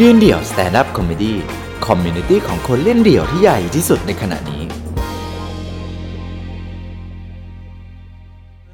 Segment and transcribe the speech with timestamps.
[0.00, 1.34] ยืนเดี่ยว Stand Up Comedy
[1.86, 4.62] community ของคนเล่นเดี่ยวที่ใหญ่ที่สุดในขณะนี้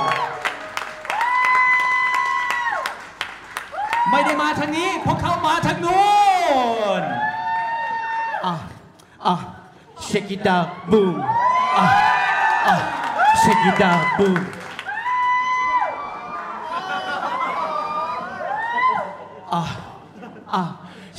[4.12, 6.06] ไม่ได้มาทางนี้เพราะเขามาทางนู้
[7.02, 7.04] น
[8.50, 8.62] Ah,
[9.32, 9.40] ah,
[10.08, 11.16] shake it down, boom.
[11.82, 11.92] Ah,
[12.72, 12.82] ah,
[13.42, 14.38] shake it down, boom.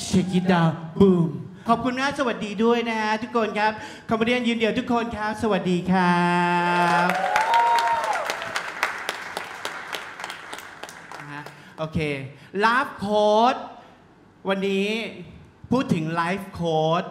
[0.08, 1.28] Shake it down, boom.
[1.68, 3.72] ขอบคุณนะสวัสดีด้วยนะฮะทุกคนครับ
[4.08, 6.26] comedy ยืนเดี่ยวทุกคนครับ สวัสดีครั
[7.06, 7.08] บ
[11.18, 11.42] นะฮะ
[11.78, 11.98] โอเค
[12.64, 13.56] life coach
[14.48, 14.88] วันนี้
[15.72, 17.04] พูดถึง life coach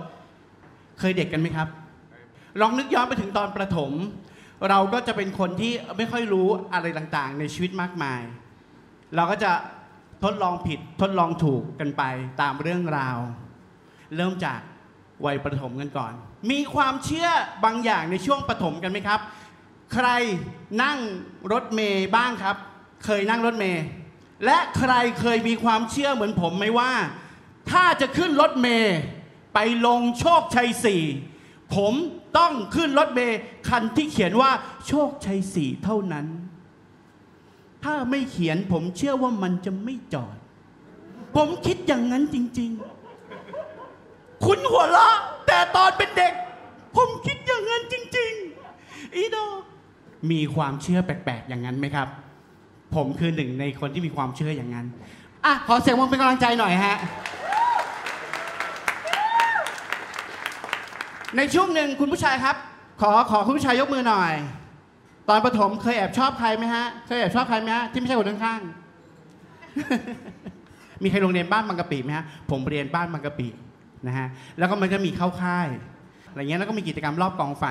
[0.99, 1.67] เคยเด็กกันไหมครับ
[2.61, 3.91] ลองนึกย้อนไปถึงตอนประถม
[4.69, 8.21] เราก็จะเป็นคนที่ไม่ค่อยรู้อะไรต่างๆ ในชีวิตมากมาย
[9.15, 9.51] เราก็จะ
[10.23, 12.03] ทดลองผิดทดลองถูกกันไป
[12.41, 13.17] ตามเรื่องราว
[14.15, 14.59] เริ่มจาก
[15.25, 16.13] วัยประถมกันก่อน
[16.51, 17.29] มีความเชื่อ
[17.65, 19.19] บางอย่างในช่วงประถมกันไหมครับ
[19.93, 20.07] ใคร
[20.83, 20.99] นั่ง
[21.51, 22.55] รถเมย์บ้างครับ
[23.05, 23.83] เคยนั่งรถเมย์
[24.45, 26.91] และใครเคยมีความเชื่อเหมือนผมไหมว่า
[27.71, 28.95] ถ้าจะขึ้นรถเมย์
[29.53, 31.03] ไปลงโชคชัยสี่
[31.75, 31.93] ผม
[32.37, 33.37] ต้องขึ้นรถเมย์
[33.69, 34.51] คันที่เขียนว่า
[34.87, 36.25] โชคชัยสี่เท่านั้น
[37.89, 40.35] ถ้าไม่เขียนผมเชื่อว่ามันจะไม่จอด
[41.35, 42.69] ผมคิดอย่างนั้นจริง
[43.57, 46.33] ๆ คุณหัวเราะแต่ตอนเป็นเด็ก
[46.95, 48.33] ผมคิดอย่างนั้นจริง
[48.73, 49.37] ๆ อีโด
[50.31, 52.07] มีความเชื่อแปลกๆ อย่างนั้นไหมครับ
[52.95, 54.85] ผมคือหนึ่งในคนที่มีความเชื่ออย่างนั้น
[55.45, 56.97] อะขอเสียงมันเป็นกำลังใจหน่อยฮะ
[61.37, 62.55] ในช่วงหนึ่งคุณผู้ชายครับ
[63.01, 64.33] ขอขอคุณผู้ชายยกมือหน่อย
[65.29, 73.47] ตอนประถมเคยแอบชอบใครไหมฮะ เคยแอบชอบใครไหมฮะที่ไม่ใช่คนข้างๆ มีใครโรงเรียนบ้านบางกะปิไหมฮะ ผมเรียนบ้านบางกะปิ
[74.07, 75.67] นะฮะ แล้วก็มันก็มีเข้าค่าย
[76.29, 77.65] อะไรเงี้ย แล้วก็มีกิจกรรมรอบกองไฟ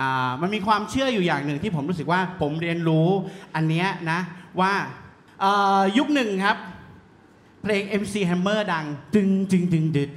[0.00, 3.08] อ่า มันมีความเชื่ออยู่อย่างหนึ่งที่ผมรู้สึกว่าผมเรียนรู้
[3.54, 4.18] อันเนี้ยนะ
[4.60, 4.72] ว่า
[5.44, 6.56] อ่อยุคหนึ่งครับ
[7.62, 10.10] เพลง MC Hammer ดัง ตึงตึงตึงดึด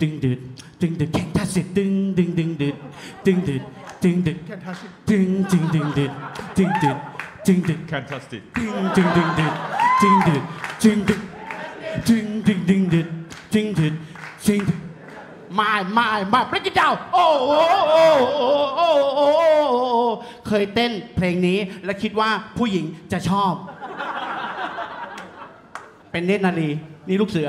[0.00, 0.38] ตึงดึด
[0.80, 2.76] ตึงดึดแข่งทัศสิตึงตึงตึงดึด
[3.26, 4.38] ตึงดึดตึงดึด ตึงตึง
[5.08, 5.16] ตึ
[5.84, 6.12] งดึด
[6.56, 6.98] ตึงดึด
[7.46, 8.42] ตึงดึด Fantastic.
[8.56, 9.52] ตึงตึงตึงดึด
[10.02, 10.42] ตึงดึด
[10.82, 11.20] ตึงดึด
[12.08, 13.06] ตึงตึงตึงดึด
[13.52, 13.94] ตึงดึด
[14.46, 14.80] ตึงดึด
[15.54, 18.04] ไม่ไม่ไม่ break it down โอ้โอ้โอ้
[18.76, 19.26] โอ้โอ้
[19.70, 19.80] โอ้
[20.46, 23.52] เคยเต้นเพลงนี้และคิดว่าผู้หญิงจะชอบ
[26.10, 26.70] เป็นเนตรนารี
[27.08, 27.48] นี่ลูกเสือ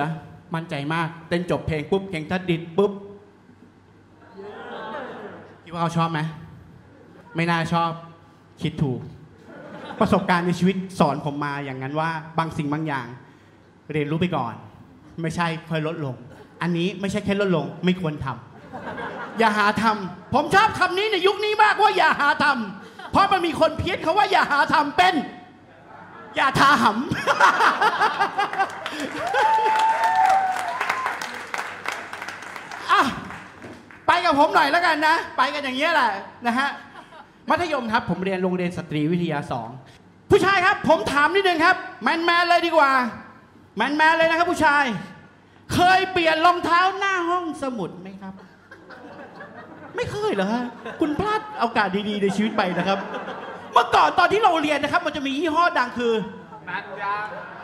[0.56, 2.92] มั่นใจมาก เต้นจบเพลงปุ๊บเพลงทัดดิดปุ๊บ
[5.64, 6.20] คิดว่าเขาชอบไหม
[7.36, 7.92] ไม่น่าชอบ
[8.62, 9.00] คิดถูก
[10.00, 13.08] ประสบการณ์ในชีวิตสอนผมมาอย่างนั้นว่าบางสิ่งบางอย่าง
[13.92, 14.54] เรียนรู้ไปก่อน
[15.22, 16.16] ไม่ใช่ค่อยลดลง
[16.62, 25.16] อันนี้ไม่ใช่แค่ลดลง ไม่ควรทำอย่าหาทำผมชอบคำนี้ในยุคนี้มากว่าอย่าหาทำเพราะมันมีคนเพี้ยนเขาว่าอย่าหาทำเป็น
[26.36, 26.94] อย่าทาหำ
[32.92, 33.02] อะ
[34.08, 36.12] ไปกับผมหน่อยแล้วกันนะ ไปกันอย่างเงี้ยแหละ
[36.48, 36.70] นะฮะ
[37.50, 39.70] มัธยมครับ ผมเรียนโรงเรียนสตรีวิทยาสอง
[40.32, 42.92] ผู้ชายครับ ผมถามนิดนึงครับ แมนแมนเลยดีกว่า
[43.78, 44.84] แมนแมนเลยนะครับ ผู้ชาย
[45.74, 48.34] เคยเปลี่ยนรองเท้าหน้าห้องสมุดไหมครับ
[49.96, 50.64] ไม่เคยเหรอฮะ
[51.00, 53.00] คุณพลาดโอกาสดีๆในชีวิตไปนะครับ
[53.74, 56.14] เมื่อก่อนตอนที่เราเรียนนะครับ มันจะมียี่ห้อดังคือ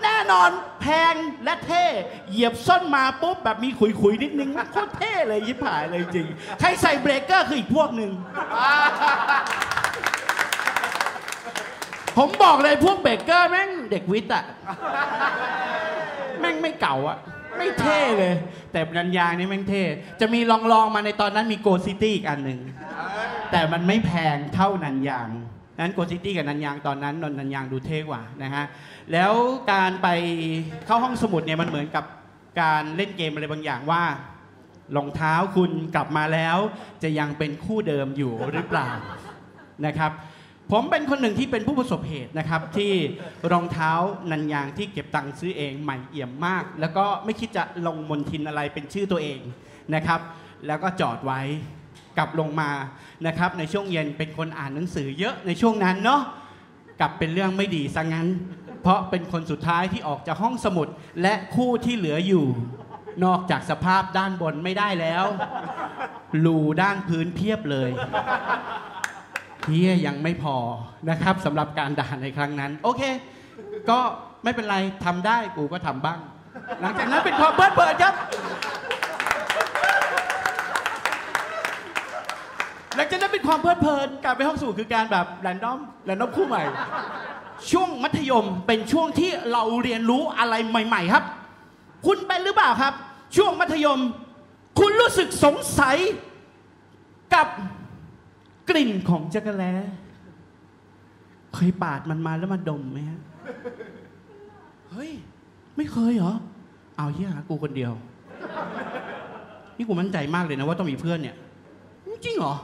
[0.04, 0.50] แน่นอน
[0.82, 1.86] แพงและเท่
[2.30, 6.28] เหยียบส้นมาปุ๊บแบบมีขุยๆนิดนึงโคตรเท่เลยฉิบหายเลยจริง
[6.60, 8.12] ใครใส่เบรกเกอร์คืออีกพวกหนึ่ง
[12.18, 14.44] ผมบอกเลยพวกเบรกเกอร์แม่งเด็กวิทย์อะ
[16.40, 17.18] แม่งไม่เก๋าอะ
[17.58, 18.34] ไม่เท่เลย
[18.72, 19.84] แต่นันยางนี่แม่งเท่
[20.20, 22.60] จะมีรองรองๆมาในตอนนั้นมี Gold City อีกอันหนึ่ง
[23.52, 25.30] แต่มันไม่แพงเท่านันยาง
[25.80, 28.66] นั้น Gold City กับนันยางตอนนั้นนนนันยางดูเท่กว่านะฮะ
[29.12, 29.34] แล้ว
[29.72, 30.08] การไป
[30.86, 32.06] เข้าห้องสมุดเนี่ยมันเหมือนกับ
[32.62, 34.04] การเล่นเกมอะไรบางอย่างว่า
[34.96, 36.58] รองเท้าคุณกลับมาแล้ว
[37.04, 38.88] จะยังเป็นคู่เดิมอยู่หรือเปล่า
[39.86, 40.12] นะครับ
[40.72, 42.92] ผมเป็นคนหนึ่งที่เป็นผู้ประสบเหตุนะครับ ที่
[43.52, 43.92] รองเท้า
[44.32, 49.40] นันยางที่เก็บตังค์ซื้อเองใหม่เอี่ยมมาก แล้วก็ไม่คิดจะลงมนทินอะไรเป็นชื่อตัวเอง
[49.96, 50.20] นะครับ
[50.68, 51.42] แล้วก็จอดไว้
[52.18, 52.72] กลับลงมา
[53.28, 56.22] นะครับในช่วงเย็นเป็นคนอ่านหนังสือเยอะในช่วงนั้นเนาะ
[57.00, 58.28] กลับเป็นเรื่องไม่ดีซะงั้น
[58.82, 60.88] เพราะเป็นคนสุดท้ายที่ออกจากห้องสมุด
[61.22, 62.46] และคู่ที่เหลืออยู่
[63.26, 65.26] นอกจากสภาพด้านบนไม่ได้แล้ว
[66.46, 67.90] รูด้านพื้นเพียบเลย
[69.66, 70.56] เฮียยังไม่พอ
[71.10, 73.02] นะครับสำหรับการด่าในครั้งนั้น โอเค
[73.90, 74.00] ก็
[74.44, 76.20] ไม่เป็นไรทำได้กูก็ทำบ้าง
[76.82, 78.14] หลังจากนั้นเป็นความเพลิดเพลินครับ
[83.00, 86.62] หลังจากนั้นเป็นความเพลิดเพลินการไปห้องสมุดคือการแบบแรนดอมแรนดอมคู่ใหม่
[87.72, 91.24] ช่วงมัธยมเป็นช่วงที่เราเรียนรู้อะไรใหม่ ๆ ครับ
[92.06, 92.94] คุณเป็นหรือเปล่าครับ
[93.36, 94.00] ช่วงมัธยม
[94.80, 95.98] คุณรู้สึกสงสัย
[97.34, 97.48] กับ
[98.70, 99.74] กลิ่นของจักรแล้
[101.56, 103.20] เคยปาดมันมาแล้วมาดมไหมฮะ
[104.92, 105.12] เฮ้ย
[105.78, 106.34] ไม่เคยเหรอ
[106.98, 107.92] เอาเฮียกูคนเดียว
[109.78, 111.36] นี่กูมั่นใจมากเลยนะว่าต้องมีเพื่อนเนี่ย
[112.26, 112.56] จริงเหรอ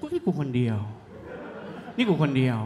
[0.00, 0.78] กูนี่กูคนเดียว
[1.96, 2.58] นี่กูคนเดียว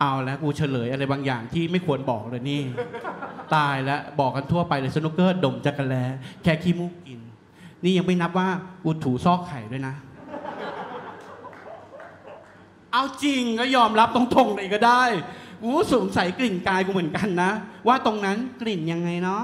[0.00, 2.62] เอาแล้วกูเฉลยอะไรบางอย่างที่ไม่ควรบอกเลยนี่
[3.54, 5.94] ตายแล้วบอกกันทั่วไปเลยสนุกเกอร์ดมจักรแล
[6.42, 7.20] แค่ขี้มูกกิน
[7.84, 8.48] นี่ยังไม่นับว่า
[8.84, 9.94] กูถูซอกไข่ด้วยนะ
[12.92, 15.02] เอาจริงก็ยอมรับตรงๆเลยก็ได้
[15.62, 17.50] กูสงสัยกลิ่นกายกูเหมือนกันนะ
[17.86, 19.42] ว่าตรงนั้นกลิ่นยังไงเนาะ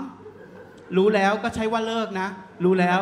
[0.96, 2.28] รู้แล้วก็ใช้ว่าเลิกนะ
[2.64, 3.00] รู้แล้ว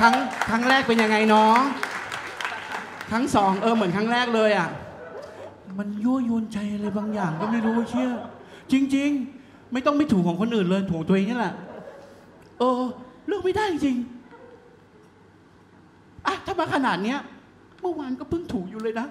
[0.00, 0.14] ครั้ง
[0.48, 1.54] ครั้งแรกเป็นยังไงเนาะ
[3.10, 4.68] ครั้งสองเออเหมือนครั้งแรกเลยอะ
[5.78, 8.12] มันยั่วยวนใจอะไรบางอย่างก็ไม่รู้เชื่อ
[8.72, 9.10] จริง
[9.40, 11.54] ๆ ไม่ต้องไม่ถูกของคนอื่นเลยถูกตัวเองนี่แหละ
[12.58, 12.80] เออ
[13.26, 13.96] เลือกไม่ได้จริง
[16.26, 17.18] อะถ้ามาขนาดเนี้ย
[17.80, 19.06] เมื่อวานก็เพิ่งถูกอยู่เลยนะ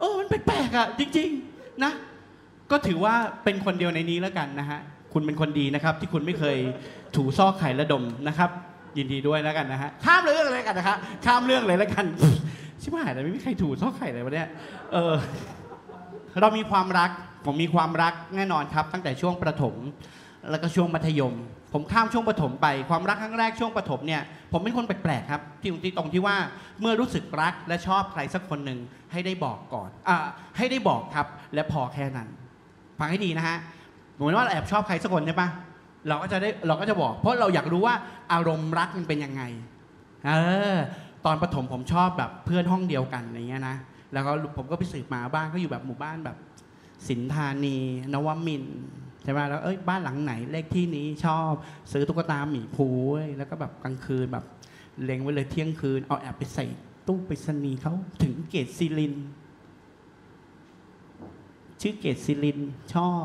[0.00, 1.92] เออมันแปลกๆอะ จริง ๆ นะ
[2.70, 3.14] ก็ถือว่า
[3.44, 4.80] เป็นคนเดียวในนี้แล้วกันนะฮะ
[5.12, 6.56] คุณเป็นคนดีนะครับ ที่คุณไม่เคย
[7.16, 8.50] ถูซอกไข่ระดมนะครับ
[8.98, 12.04] ยินดีด้วยแล้วกันนะฮะข้ามเรื่องเลยกันนะครับข้ามเรื่องเลยแล้วกัน
[12.82, 14.48] ชิบหายเลยไม่มีใครถูซอกไข่เลยวะเนี่ย
[14.92, 15.14] เออ
[16.40, 17.10] เรามีความรัก
[17.46, 19.74] ผมมีความรักแน่นอนครับ ตั้งแต่ช่วงประถม
[20.50, 21.34] แล้วก็ช่วงมัธยม
[21.72, 24.22] ผมข้ามช่วงประถมไป ความรักครั้งแรกช่วงประถมเนี่ย
[24.52, 26.36] ผมเป็นคนแปลกๆครับที่ตรงที่ตรงที่ว่า
[26.80, 28.78] เมื่อรู้สึกรักและชอบใครสักคนหนึ่ง
[29.12, 30.16] ให้ได้บอกก่อนอ่า
[30.56, 32.28] ให้ได้บอกครับ และพอแค่นั้น
[32.98, 33.56] ฟังให้ดีนะฮะ
[34.14, 35.48] เหมือนว่าเราแอบชอบใครสักคนใช่ปะ
[36.08, 37.94] เราก็จะได้เราก็จะบอก เพราะเราอยากรู้ว่า
[38.32, 39.42] อารมณ์รักมันเป็นยังไง
[40.26, 40.32] เอ
[40.74, 40.76] อ
[41.24, 43.76] ตอนประถมผมชอบแบบเพื่อนห้องเดียวกันอะไรเงี้ยนะ
[44.12, 46.36] แล้วก็ผมก็ไปสืบมาบ้านก็อยู่แบบหมู่บ้านแบบ
[47.08, 47.76] สินธานี
[48.12, 48.64] นวมิน
[49.24, 51.50] ใช่ไหมแล้วเอ้ยบ้านหลังไหนเลขที่นี้ชอบ
[51.92, 52.96] ซื้อตุ๊กตาหมีผู้
[53.38, 54.44] แล้วก็แบบกลางคืนแบบ
[55.02, 56.66] เล็งไว้เลยเที่ยงคืนเอาแอบไปใส่
[57.06, 59.14] ตู้ไปรษณีเขาถึงเกตซิลิน
[61.80, 62.58] ชื่อเกตซิลิน
[62.94, 63.24] ชอบ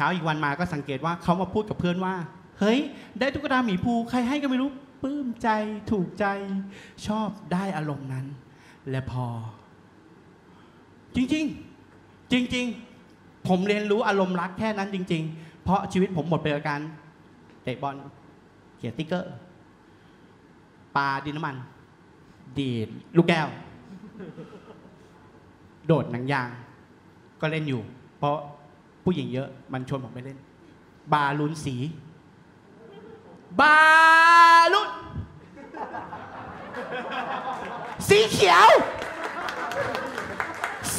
[0.00, 2.14] ช้าอีกวันมาก็สังเกตว่าเขามาพูดกับเพื่อนว่า
[2.60, 2.78] เฮ้ย
[3.18, 4.70] ได้ตุ๊กตาหมีภูใครให้ก็ไม่รู้
[5.02, 5.48] ปลื้มใจ
[5.90, 6.24] ถูกใจ
[7.06, 8.26] ชอบได้อารมณ์นั้น
[8.90, 9.26] และพอ
[11.14, 11.44] จริง
[11.88, 12.66] ๆ จริง
[13.06, 16.80] ๆ ผมเรียนรู้อารมณ์รักแค่นั้นจริง ๆ เพราะชีวิตผมหมดไปกับการ
[17.62, 17.96] เตะบอล
[18.76, 19.32] เขียนติ๊กเกอร์
[20.96, 21.56] ปาดินน้ำมัน
[22.58, 23.48] ดีดลูกแก้ว
[25.86, 26.48] โดดหนังยาง
[27.40, 27.82] ก็เล่นอยู่
[28.18, 28.36] เพราะ
[29.04, 30.38] ผู้หญิงเยอะ มันชวนผมไปเล่น
[31.12, 31.76] บาลูนสี
[33.60, 33.78] บา
[34.72, 34.90] ลูน
[38.08, 38.68] สีเขียว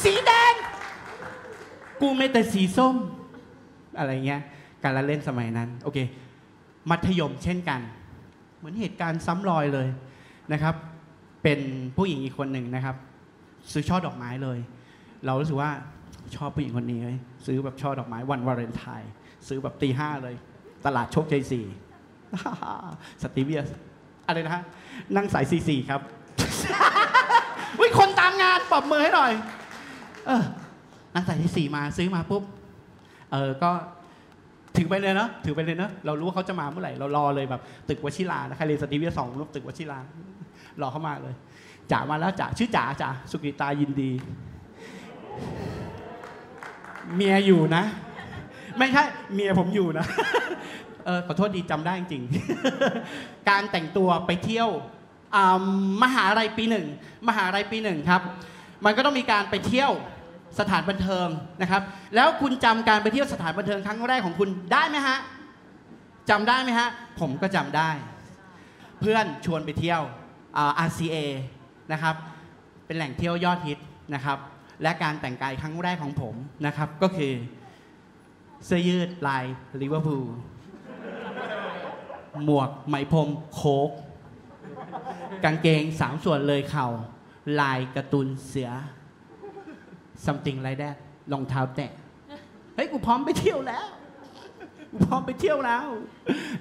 [0.02, 0.54] สีแดง
[2.00, 2.96] กูไม่แต่สีส้ม
[3.98, 4.40] อะไรเงี้ย
[4.82, 5.98] การละเล่นสมัยนั้น โอเค
[6.90, 7.80] มัธยมเช่นกัน
[8.56, 9.88] เหมือนเหตุการณ์ซ้ำรอยเลย
[10.52, 10.74] นะครับ
[11.42, 11.60] เป็น
[11.96, 12.96] ผู้หญิงอีกคนหนึ่งนะครับ
[13.72, 14.58] ซื้อช่อดอกไม้เลย
[15.24, 15.70] เรารู้สึกว่า
[16.36, 19.10] ชอบผู้หญิงคนนี้เลยซื้อแบบช่อดอกไม้วันวาเลนไทน์
[19.48, 20.34] ซื้อแบบตีห้าเลย
[20.86, 21.66] ตลาดโชคชัยสี่
[23.22, 23.68] สตีเวียส
[24.26, 24.64] อะไรนะฮะ
[25.16, 26.00] นั่งสายซีซีครับ
[27.80, 29.32] วิคนตามงานปรบมือให้หน่อย
[30.26, 30.42] เออ
[31.14, 32.42] นั่งสายที่สี่มาซื้อมาปุ๊บ
[33.32, 33.70] เออก็
[34.76, 39.98] ถือไปเลยเนาะถือไปเลยเนาะเรารู้ว่าเขาจะมาเมื่อไหร่เรารอเลยแบบตึกวชิรานะใครเรียนสตีเวียสองรูปตึกวชิรา
[40.80, 41.34] รอเข้ามาเลย
[41.92, 44.10] จ๋ามาแล้วจ๋าชื่อจ๋าจ๋าสุกิตายินดี
[47.16, 47.84] เมียอยู่นะ
[48.78, 49.02] ไม่ใช่
[49.34, 50.06] เมียผมอยู่นะ
[51.04, 52.22] เออขอโทษดีจำได้จริง
[53.48, 54.68] การแต่งตัวไปเที่ยว
[56.02, 56.86] มหาลัยปีหนึ่ง
[57.28, 58.22] มหาลัยปีหนึ่งครับ
[58.84, 59.90] มันก็ต้องมีการไปเที่ยว
[60.60, 61.28] สถานบันเทิง
[61.62, 61.82] นะครับ
[62.14, 65.18] แล้วคุณจำการไปเที่ยวสถานบันเทิงครั้งแรกของคุณได้ไหมฮะ
[66.30, 66.88] จำได้ไหมฮะ
[67.20, 67.90] ผมก็จำได้
[69.00, 70.02] เพื่อนชวนไปเที่ยว
[70.56, 71.16] อ่า RCA
[71.92, 72.14] นะครับ
[72.86, 73.78] เป็นแหล่งเที่ยวยอดฮิต
[74.14, 74.38] นะครับ
[74.82, 76.34] และการแต่งกายครั้งแรกของผม
[76.66, 77.32] นะครับ ก็คือ
[78.66, 79.44] เสื้อยืดลาย
[79.80, 80.24] ลิเวอร์พูล
[82.44, 83.90] หมวกไหมพรมโคก
[85.44, 86.86] กางเกงสามส่วนเลยเข่า
[87.60, 88.70] ลายการ์ตูนเสือ
[90.24, 90.96] something like that
[91.32, 91.90] รองเท้าแตะ
[92.74, 93.86] เฮ้ยกูพร้อมไปเที่ยวแล้ว
[94.90, 95.86] กูพร้อมไปเที่ยวแล้ว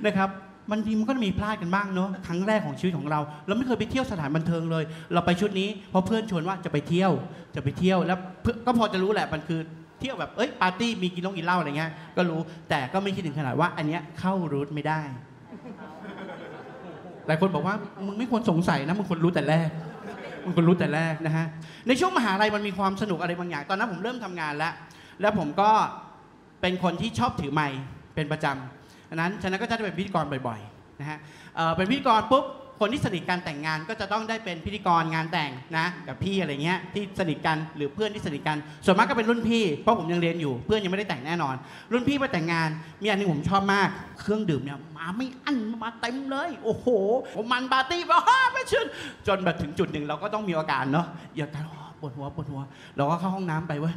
[0.06, 0.30] นะครับ
[0.72, 7.12] บางทีมันก็มีพลาดกันบ้างเนาะครั้งแรกของชีวิตของเรา เราไม่เคยไปเที่ยวสถานบันเทิงเลย เราไปชุดนี้เพราะเพื่อนชวนว่าจะไปเที่ยว
[7.56, 8.18] จะไปเที่ยวแล้ว
[8.66, 9.60] ก็พอจะรู้แหละมันคือ
[10.00, 15.01] เที่ยวแบบเอ้ยปาร์ตี้มีกินเหล้ากินเหล้าอะไรเงี้ยก็รู้แต่ก็ไม่คิดถึงขนาดว่า อันเนี้ยเข้ารูทไม่ได้
[17.28, 17.75] หลายคนบอกว่า
[18.06, 19.70] มึงไม่ควรสงสัยนะมึงควรรู้แต่แรก
[20.46, 21.46] มึงควรรู้แต่แรกนะฮะ
[21.88, 24.74] ในช่วงมหาลัยมันมีความสนุกอะไรบางอย่างตอนนั้นผมเริ่มทำงานแล้ว
[25.22, 25.70] แล้วผมก็
[26.62, 27.80] เป็นคนที่ชอบถือไม์
[28.16, 28.80] เป็นประจำ
[29.12, 31.20] ดังนั้นฉะนั้นก็จะได้เป็นพิธีกรบ่อยๆนะฮะ
[31.75, 32.46] เป็นพิธีกรปุ๊บ
[32.80, 41.56] คนที่สนิทกันแต่งงานก็จะต้องได้เป็นพิธีกรงานแต่งนะกับพี่อะไรเงี้ยที่สนิทกันหรือเพื่อนที่สนิทกัน ส่วนมากก็เป็นรุ่นพี่เพราะผมยังเรียนอยู่เพื่อนยังไม่ได้แต่งแน่นอน
[41.91, 42.70] รุ่นพี่มาแต่งงาน
[43.01, 43.88] มีอันหนึงผมชอบมาก
[44.20, 46.88] เครื่องดื่มเนี่ยมาไม่อั้นมาเต็มเลย โอ้โห
[47.36, 48.86] ผมมันปาร์ตี้แบบฮ่าไม่ชื่น
[49.27, 51.65] จนแบบถึงจุดหนึ่งเราก็ต้องมีอาการเนาะอยาการ
[52.00, 52.62] ปวดหัวปวดหัว
[52.98, 53.96] เราก็เข้าห้องน้ำไปเว้ย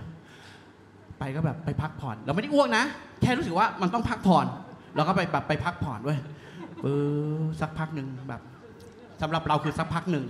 [1.18, 2.84] ไปก็แบบไปพักผ่อน เราไม่ได้อ้วกนะ
[3.20, 4.46] แค่รู้สึกว่ามันต้องพักผ่อน
[4.96, 6.18] เราก็ไปแบบไปพักผ่อนเว้ย
[6.82, 6.86] เอ
[7.34, 8.42] อสักพักหนึ่งแบบ
[9.22, 10.26] สำหรับเราคือสักพักหนึ่ง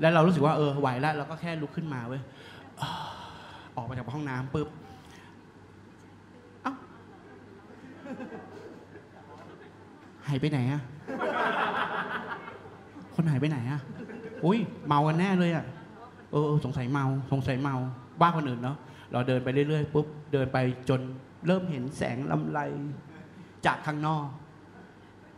[0.00, 2.22] แล้วเรารู้สึกว่าเออไหวแล้วเราก็แค่ลุกขึ้นมาเว้ย
[3.76, 4.68] ออกมาจากห้องน้ำปุ๊บ
[6.62, 6.74] เอ้า
[10.26, 10.82] หายไปไหนอะ
[13.14, 13.80] คนหายไปไหนอะ
[14.44, 15.64] อุ้ยเมากันแน่เลยอะ
[16.32, 17.76] เออเออสงสัยเมาสงสัยเมา
[18.20, 18.76] บ้าคนอื่นเนาะ
[19.12, 21.00] เราเดินไปเรื่อยๆปุ๊บเดินไปจน
[21.46, 22.60] เริ่มเห็นแสงลำไร
[23.66, 24.26] จากข้างนอก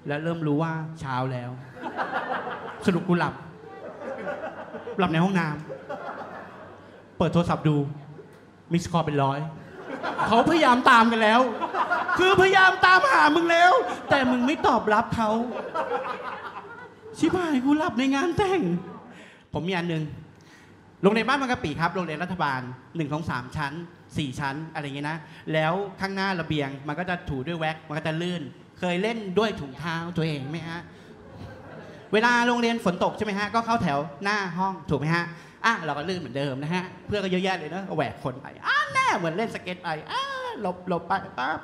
[0.07, 1.51] และเริ่มรู้ว่าเช้าแล้ว
[2.87, 3.35] สรุปกูหลับ
[4.99, 7.77] หลับในห้องน้ำเปิดโทรศัพท์ดู
[8.73, 9.39] มิสคอเป็นร้อย
[10.27, 11.41] เขาพยายามตามกันแล้ว
[12.19, 13.73] คือพยายามตามหามึงแล้ว
[14.11, 15.31] แต่มึงไม่ตอบรับเขา
[17.19, 18.61] ชิบหายกูหลับในงานแต่ง
[19.53, 20.03] ผมมีอันหนึ่ง
[21.05, 23.73] โรงเรียนบ้านบางกะปิครับโรงเรียนรัฐบาล1นึ่งสามชั้น
[24.07, 25.19] 4 ชั้นอะไรอย่างเงี้ยนะ
[25.53, 28.43] แล้วข้างหน้าระเบียงมันก็จะถูด้วยแว็กมันก็จะลื่น
[28.79, 30.81] เคยเล่นด้วยถุงเท้าตัวเองไหมฮะ
[32.13, 35.25] เวลาโรงเรียนฝนตกใช่ไหมฮะก็เข้าแถวหน้าห้องถูกไหมฮะ
[35.65, 40.23] อะเราก็ลื่นเหมือนเดิมนะฮะเพื่อก็เยอะแยะเลยเนอะแหวกคนไปอะแน่เหมือนเล่นสเก็ตไปอะ
[40.61, 41.13] หลบหลบไป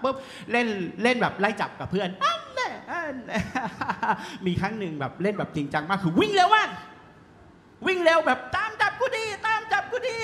[0.02, 0.16] ปุ๊บ
[0.52, 0.66] เล่น
[1.02, 3.38] เล่นแบบไล่จับกับเพื่อนอะแน่อะแน่
[4.46, 6.68] มีครั้งหนึ่งแบบเล่นแบบจริงจังมากคือวิ่งเร็วมาก
[7.86, 8.59] วิ่งเร็วแบบตามจับ
[9.00, 10.18] กูดีตามจับกูดี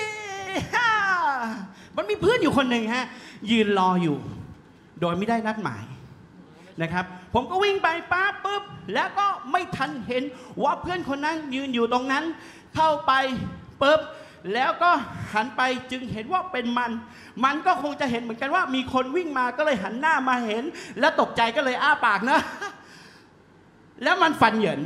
[1.97, 3.05] มันมีเพื่อนอยู่คนหนึ่งฮะ
[3.51, 4.17] ยืนรออยู่
[5.01, 5.83] โดยไม่ได้นัดหมาย
[6.81, 10.23] นะครับ ผมก็วิ่งไปป้าปุ๊บ แล้วก็ไม่ทันเห็น
[10.63, 12.23] ว่าเพื่อนคนนั้นยืนอยู่ตรงนั้น
[12.75, 13.11] เข้าไป
[13.81, 14.01] ปุ๊บ
[14.53, 14.91] แล้วก็
[15.33, 16.91] หันไปจึงเห็นว่าเป็นมัน
[17.45, 20.63] มันก็คงจะเห็นเหมือนกันว่ามีคนวิ่งมาก็เลยหันหน้ามาเห็น
[20.99, 22.39] แล้วตกใจก็เลยอ้าปากนะ
[24.03, 24.81] แล้วมันฟันเหยิน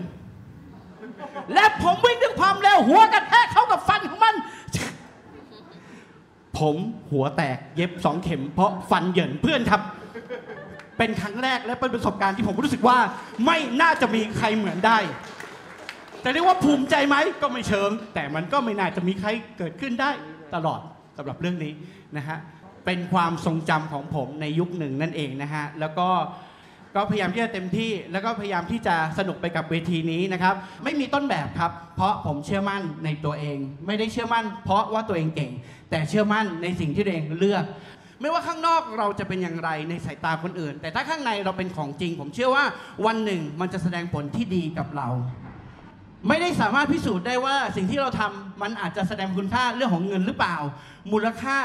[1.53, 4.36] และผมวิ่งด้วยความเร็วหัวกระแทกเข้ากับฟันของมัน
[6.60, 6.75] ผม
[7.12, 9.81] หัวแตกเย็บสองเข็ม เพราะฟันเหยินเพื่อนครับ
[10.98, 12.98] เป็นครั้งแรกและเป็นประสบการณ์ที่ผมรู้สึกว่า
[13.46, 14.98] ไม่น่าจะมีใครเหมือนได้
[16.22, 20.12] แต่เรียกว่าภูมิใจไหมก็ไม่เชิง แต่มันก็ไม่น่าจะมีใครเกิดขึ้นได้
[20.55, 20.79] ตลอด
[21.17, 21.74] สำหรับเรื่องนี้
[22.17, 22.38] นะฮะ
[22.86, 26.08] เป็นความทรงจำของผมในยุคหนึ่งนั่นเองนะฮะแล้วก็
[26.95, 33.57] ก็พยายามที่จะเต็มที่ แล้วก็พยายามที่จะสนุกไปกับเวทีนี้นะครับ ไม่มีต้นแบบครับ เพราะผมเชื่อมั่นในตัวเอง
[33.88, 35.51] ไม่ได้เชื่อมั่น เพราะว่าตัวเองเก่ง
[35.89, 37.65] แต่เชื่อมั่นในสิ่งที่ตัวเองเลือก
[38.21, 42.65] ไม่ว่าข้างนอกเราจะเป็นอย่างไรในสายตาคนอื่น แต่ถ้าข้างในเราเป็นของจริง ผมเชื่อว่า
[43.05, 45.10] วันหนึ่งมันจะแสดงผลที่ดีกับเรา
[46.27, 50.57] ไม่ได้สามารถพิสูจน์ได้ว่าสิ่งที่เราทำมันอาจจะแสดงคุณค่าเรื่องของเงินหรือเปล่า
[51.12, 51.57] มูลค่า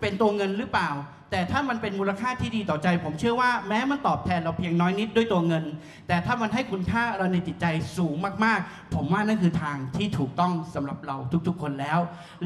[0.00, 0.90] เป็นตัวเงินหรือเปล่า
[1.32, 5.64] แต่ถ้ามันเป็นมูลค่าที่ดีต่อใจ ผมเชื่อว่าแม้มันตอบแทนเราเพียงน้อยนิดด้วยตัวเงิน
[6.08, 11.16] แต่ถ้ามันให้คุณค่าเราในจิตใจสูงมากๆ ผมว่านั่นคือทางที่ถูกต้องสำหรับเรา
[11.48, 11.98] ทุกๆ คนแล้ว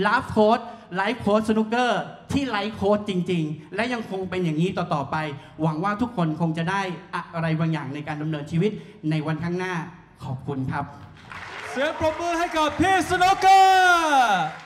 [0.07, 0.61] life coach
[0.97, 2.03] life coach สนุกเกอร์
[2.33, 5.17] ที่ life coach จริง ๆ และยังคงเป็นอย่างนี้ต่อๆไป
[5.63, 6.83] หวังว่าทุกคนคงจะได้
[7.35, 8.71] อะไรบางอย่างในการดำเนินชีวิต
[9.11, 9.75] ในวันข้างหน้า
[10.25, 10.85] ขอบคุณครับ
[11.71, 14.66] เสียงปรบมือให้กับพี่สโนว์เกอร์